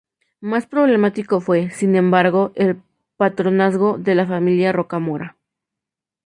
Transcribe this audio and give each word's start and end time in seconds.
Más 0.39 0.65
problemático 0.65 1.41
fue, 1.41 1.69
sin 1.69 1.95
embargo, 1.95 2.51
el 2.55 2.81
patronazgo 3.17 3.99
de 3.99 4.15
la 4.15 4.25
familia 4.25 4.71
Rocamora. 4.71 5.37